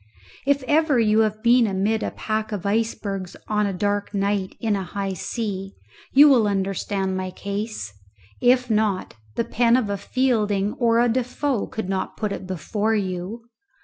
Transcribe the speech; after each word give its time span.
If 0.47 0.63
ever 0.63 0.97
you 0.99 1.19
have 1.19 1.43
been 1.43 1.67
amid 1.67 2.01
a 2.01 2.09
pack 2.09 2.51
of 2.51 2.65
icebergs 2.65 3.35
on 3.47 3.67
a 3.67 3.71
dark 3.71 4.15
night 4.15 4.55
in 4.59 4.75
a 4.75 4.81
high 4.81 5.13
sea 5.13 5.75
you 6.11 6.27
will 6.27 6.47
understand 6.47 7.15
my 7.15 7.29
case; 7.29 7.93
if 8.41 8.67
not, 8.67 9.13
the 9.35 9.45
pen 9.45 9.77
of 9.77 9.91
a 9.91 9.97
Fielding 9.97 10.73
or 10.79 10.99
a 10.99 11.07
Defoe 11.07 11.67
could 11.67 11.87
not 11.87 12.17
put 12.17 12.31
it 12.31 12.47
before 12.47 12.95
you. 12.95 13.43